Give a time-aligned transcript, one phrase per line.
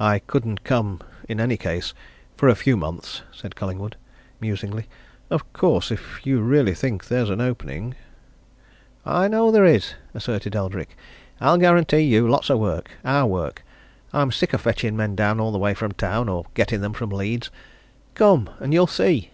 [0.00, 1.92] "I couldn't come in any case
[2.38, 3.96] for a few months," said Collingwood,
[4.40, 4.86] musingly.
[5.28, 7.94] "Of course, if you really think there's an opening"
[9.20, 10.96] "I know there is!" asserted Eldrick.
[11.38, 13.62] "I'll guarantee you lots of work our work.
[14.14, 17.10] I'm sick of fetching men down all the way from town, or getting them from
[17.10, 17.50] Leeds.
[18.14, 18.48] Come!
[18.58, 19.32] and you'll see."